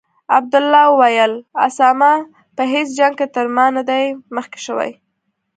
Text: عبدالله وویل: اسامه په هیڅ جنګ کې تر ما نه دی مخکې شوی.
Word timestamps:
عبدالله 0.37 0.83
وویل: 0.89 1.33
اسامه 1.67 2.13
په 2.55 2.63
هیڅ 2.73 2.87
جنګ 2.99 3.13
کې 3.19 3.27
تر 3.35 3.45
ما 3.55 3.65
نه 3.75 3.83
دی 3.89 4.03
مخکې 4.35 4.59
شوی. 4.65 4.91